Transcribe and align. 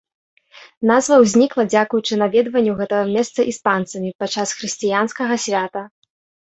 Назва 0.91 1.15
ўзнікла 1.23 1.65
дзякуючы 1.73 2.13
наведванню 2.23 2.73
гэтага 2.81 3.03
месца 3.15 3.39
іспанцамі 3.55 4.09
падчас 4.25 4.47
хрысціянскага 4.63 5.33
свята. 5.47 5.81